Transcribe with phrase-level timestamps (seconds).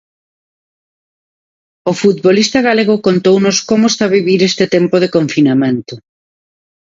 [1.91, 5.93] O futbolista galego contounos como está a vivir este tempo de confinamento.